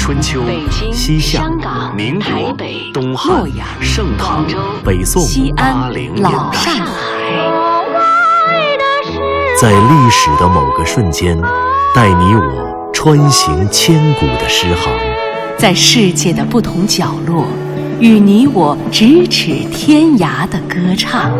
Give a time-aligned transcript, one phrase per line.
[0.00, 0.42] 春秋、
[0.90, 1.44] 西夏、
[1.94, 2.56] 民国、
[2.92, 3.44] 东汉、
[3.82, 4.46] 盛唐、
[4.82, 7.12] 北宋、西安、老上海，
[9.60, 11.38] 在历史的某个瞬间，
[11.94, 14.90] 带你我穿行千古的诗行；
[15.58, 17.44] 在世界的不同角落，
[18.00, 21.30] 与你我咫尺天涯的歌唱。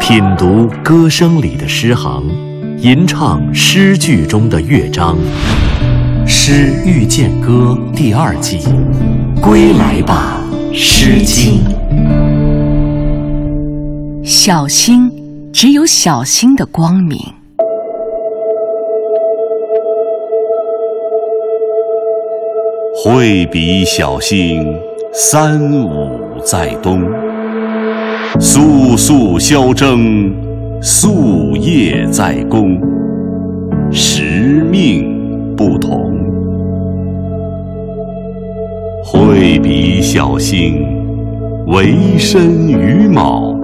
[0.00, 2.24] 品读歌声里的诗行，
[2.80, 5.18] 吟唱诗句中的乐章，
[6.28, 8.60] 《诗遇见歌》第二季，
[9.42, 10.40] 归来吧，
[10.72, 11.58] 《诗经》。
[14.24, 15.10] 小星，
[15.52, 17.18] 只有小星的光明。
[22.94, 24.64] 会比小星，
[25.12, 27.02] 三五在东。
[28.38, 30.32] 肃肃萧征，
[30.80, 32.80] 夙夜在公。
[33.90, 36.06] 时命不同。
[39.04, 40.86] 惠比小星，
[41.66, 43.58] 为身于卯。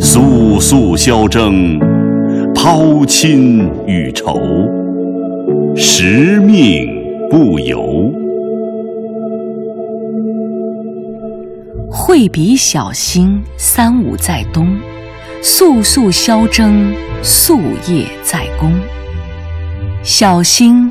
[0.00, 1.78] 肃肃萧征，
[2.54, 4.38] 抛亲与仇。
[5.76, 6.88] 时命
[7.30, 8.12] 不由。
[11.90, 14.66] 惠比小星，三五在东；
[15.40, 18.72] 肃肃萧征，夙夜在公。
[20.02, 20.90] 小星，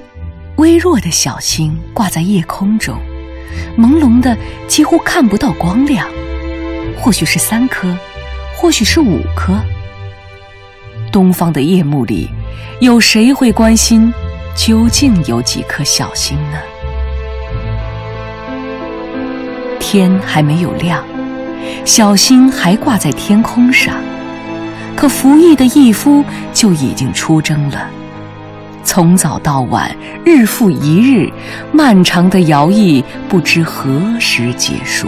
[0.56, 2.98] 微弱的小星，挂在夜空中，
[3.78, 6.08] 朦胧的几乎看不到光亮。
[6.98, 7.94] 或许是三颗，
[8.56, 9.59] 或许是五颗。
[11.11, 12.30] 东方的夜幕里，
[12.80, 14.11] 有谁会关心
[14.56, 16.58] 究竟有几颗小星呢？
[19.80, 21.04] 天还没有亮，
[21.86, 23.94] 小星还挂在天空上，
[24.98, 27.88] 可服役的义夫就已经出征了。
[28.84, 29.95] 从早到晚，
[30.26, 31.31] 日复一日，
[31.72, 35.08] 漫长的徭役不知何时结束。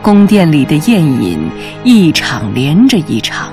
[0.00, 1.38] 宫殿里的宴饮
[1.84, 3.52] 一场连着一场，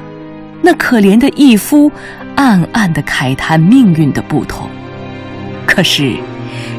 [0.62, 1.92] 那可怜的义夫
[2.36, 4.70] 暗暗地慨叹命运的不同。
[5.66, 6.16] 可是，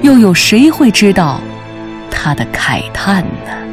[0.00, 1.42] 又有谁会知道？
[2.10, 3.63] 他的慨叹呢？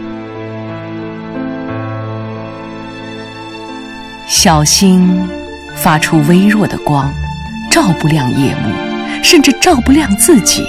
[4.33, 5.27] 小星
[5.75, 7.13] 发出微弱的光，
[7.69, 8.73] 照不亮夜幕，
[9.21, 10.63] 甚至照不亮自己。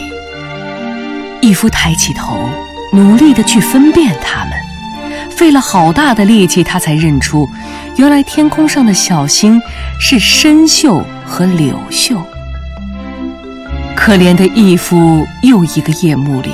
[1.40, 2.50] 义夫抬起头，
[2.92, 4.52] 努力的去分辨它们，
[5.30, 7.48] 费了好大的力气，他才认出，
[7.94, 9.62] 原来天空上的小星
[10.00, 12.20] 是参宿和柳秀。
[13.94, 16.50] 可怜的义夫，又一个夜幕里。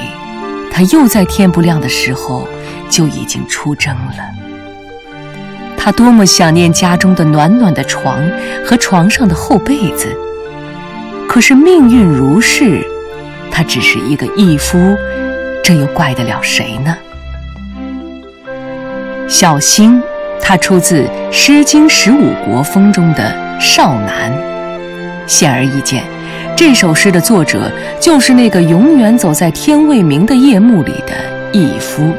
[0.70, 2.46] 他又在天不亮的时候
[2.90, 4.47] 就已经出征了。
[5.88, 8.20] 他多么想念家中的暖暖的床
[8.62, 10.14] 和床上的厚被子。
[11.26, 12.86] 可是命运如是，
[13.50, 14.94] 他只是一个义夫，
[15.64, 16.94] 这又怪得了谁呢？
[19.28, 20.02] 小星，
[20.42, 23.22] 它出自《诗经·十五国风》中的
[23.58, 24.30] 《少男》，
[25.26, 26.02] 显而易见。
[26.54, 31.14] 这首诗的作者就是那个永远走在天未明的夜幕里的
[31.50, 32.12] 义夫，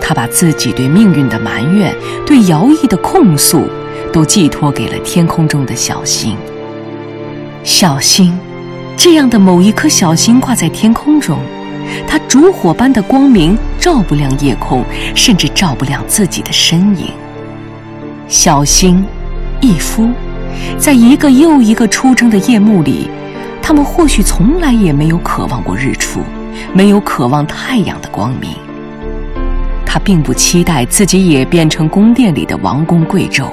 [0.00, 1.94] 他把自己对命运的埋怨、
[2.26, 3.68] 对徭役的控诉，
[4.12, 6.36] 都寄托给了天空中的小星。
[7.62, 8.36] 小星，
[8.96, 11.38] 这样的某一颗小星挂在天空中，
[12.06, 17.06] 它烛火般的光明照不亮夜空，甚至照不亮自己的身影。
[18.28, 19.04] 小星，
[19.60, 20.10] 义夫，
[20.78, 23.10] 在一个又一个出征的夜幕里。
[23.60, 26.20] 他们或许从来也没有渴望过日出，
[26.72, 28.52] 没有渴望太阳的光明。
[29.90, 33.46] 他并不期待自己也变成宫殿里的王公贵胄。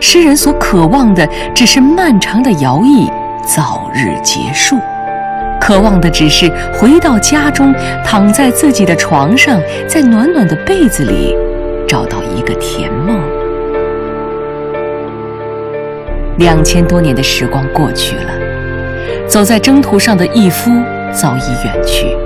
[0.00, 3.10] 诗人所渴望的只是漫长的徭役
[3.46, 4.78] 早日结束，
[5.60, 11.36] 渴望的只是回到家中，躺在自己的床上，在暖暖的被子里
[11.86, 13.20] 找到一个甜梦。
[16.38, 18.32] 两千多年的时光过去了。
[19.28, 20.72] 走在征途上的义夫
[21.12, 22.16] 早已远去，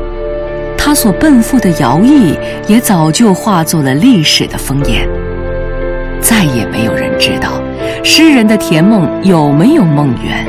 [0.84, 2.38] 他所奔赴的徭役
[2.68, 5.08] 也早就化作了历史的烽烟。
[6.20, 7.58] 再也没有人知道
[8.02, 10.46] 诗人的甜梦有没有梦圆，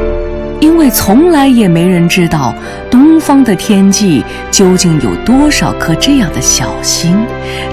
[0.60, 2.54] 因为从来也没人知道
[2.92, 7.16] 东方的天际究竟有多少颗这样的小星，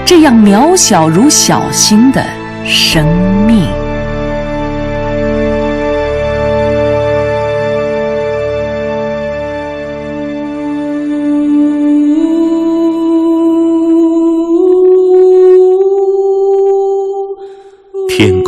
[0.05, 2.25] 这样渺小如小星的
[2.63, 3.05] 生
[3.45, 3.82] 命。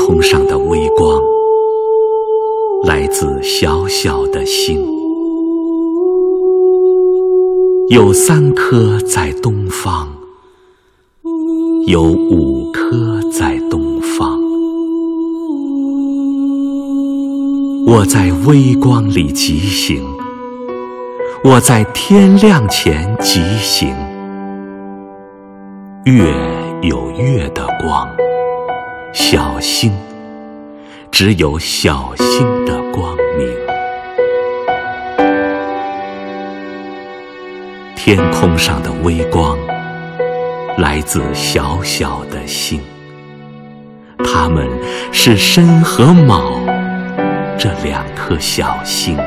[0.05, 1.19] 空上的微光，
[2.83, 4.85] 来自小小的星。
[7.89, 10.07] 有三颗在东方，
[11.87, 14.39] 有五颗在东方。
[17.87, 20.03] 我在微光里疾行，
[21.43, 23.89] 我在天亮前疾行。
[26.05, 26.31] 月，
[29.17, 29.93] 小星
[31.09, 33.47] 只有小星的光明。
[37.95, 39.57] 天空上的微光
[40.77, 42.81] 来自小小的星，
[44.17, 44.67] 它们
[45.13, 46.59] 是申和卯
[47.57, 49.17] 这两颗小星。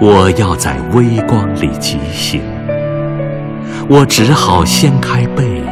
[0.00, 2.42] 我要在微光里疾行，
[3.88, 5.62] 我只好掀开被，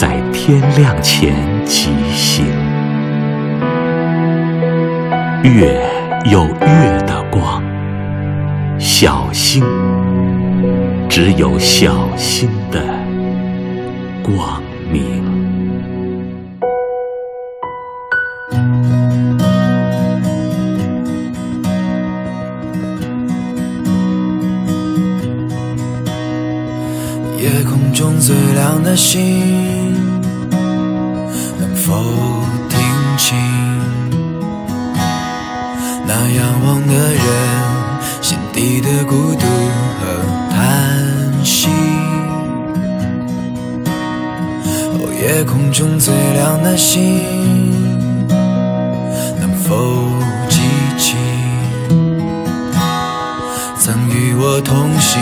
[0.00, 1.34] 在天亮前
[1.64, 2.46] 即行。
[5.42, 5.82] 月
[6.30, 7.60] 有月的光。
[8.78, 9.60] 小星，
[11.08, 12.80] 只有小星的
[14.22, 14.62] 光
[14.92, 15.18] 明。
[27.36, 29.67] 夜空中最亮的星，
[32.68, 32.78] 听
[33.16, 33.36] 清
[36.06, 37.22] 那仰望的人？
[38.20, 39.46] 心底的孤独
[40.00, 40.02] 和
[40.50, 41.68] 叹息。
[45.20, 47.20] 夜空中最亮的星，
[49.40, 49.74] 能否
[50.48, 50.60] 记
[50.98, 51.16] 起
[53.78, 55.20] 曾与我同行、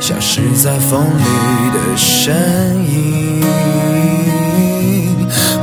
[0.00, 1.24] 消失在风里
[1.72, 2.34] 的身
[2.84, 3.79] 影？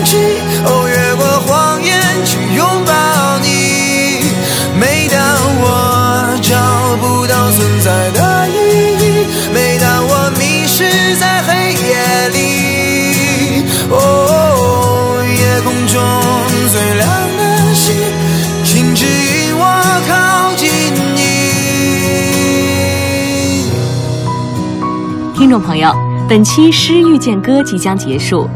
[25.51, 25.93] 众朋友。
[26.29, 28.47] 本期《诗遇见歌》即将结束，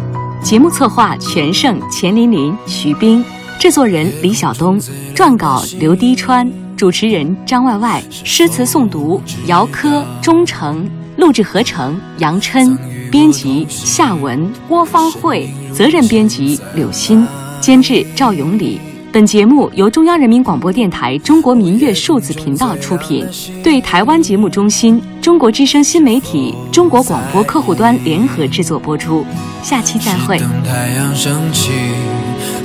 [0.42, 3.21] 节目策划全胜、钱琳琳、徐冰，
[3.59, 4.80] 制作人李晓东，
[5.13, 12.77] 撰稿刘滴川，主持人张外外，诗词诵读姚科、钟诚，录制合成杨琛，
[13.12, 17.27] 编辑夏文、郭方慧，责任编辑柳鑫，
[17.59, 18.80] 监制赵永礼。
[19.15, 23.25] 本节目由中央人民广播电台中国民乐数字频道出品，
[23.63, 29.25] 对台湾节目中心、中国之声新媒体、中国广播客户端联合制作播出。
[29.63, 30.38] 下期再会。
[30.38, 31.71] 等太阳升起，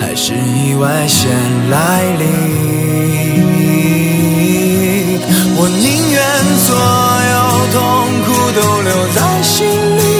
[0.00, 1.30] 还是意外先
[1.70, 2.26] 来临？
[5.54, 6.20] 我宁愿
[6.58, 6.74] 所
[7.30, 7.38] 有
[7.70, 7.80] 痛
[8.26, 10.19] 苦都留在心里，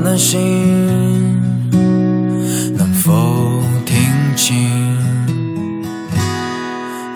[0.00, 0.38] 的心
[2.76, 3.10] 能否
[3.84, 3.96] 听
[4.36, 4.56] 清？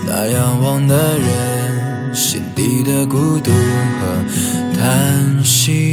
[0.07, 4.25] 那仰望的人心底的孤独和
[4.77, 5.86] 叹息。